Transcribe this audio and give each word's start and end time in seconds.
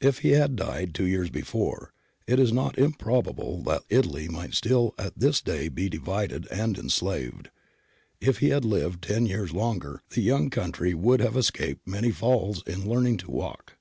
If 0.00 0.18
he 0.18 0.28
had 0.28 0.54
died 0.54 0.94
two 0.94 1.08
years 1.08 1.30
l)efore, 1.30 1.88
it 2.28 2.38
is 2.38 2.52
not 2.52 2.78
im 2.78 2.92
probable 2.92 3.62
that 3.64 3.82
Italy 3.88 4.28
might 4.28 4.54
still 4.54 4.94
at 4.96 5.18
this 5.18 5.40
day 5.40 5.66
be 5.68 5.88
divided 5.88 6.46
and 6.52 6.78
enslaved; 6.78 7.50
if 8.20 8.38
he 8.38 8.50
had 8.50 8.64
lived 8.64 9.02
ten 9.02 9.26
years 9.26 9.52
longer 9.52 10.02
the 10.10 10.22
young 10.22 10.50
country 10.50 10.94
would 10.94 11.18
have 11.18 11.36
escaped 11.36 11.84
many 11.84 12.12
falls 12.12 12.62
in 12.64 12.88
learning 12.88 13.16
to 13.16 13.30
walk.' 13.32 13.72